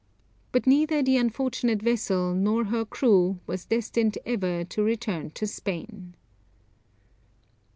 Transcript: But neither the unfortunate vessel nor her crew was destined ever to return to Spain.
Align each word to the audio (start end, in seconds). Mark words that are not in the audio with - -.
But 0.51 0.65
neither 0.65 1.03
the 1.03 1.17
unfortunate 1.17 1.79
vessel 1.83 2.33
nor 2.33 2.63
her 2.65 2.85
crew 2.85 3.37
was 3.45 3.65
destined 3.67 4.17
ever 4.25 4.63
to 4.63 4.81
return 4.81 5.29
to 5.35 5.45
Spain. 5.45 6.15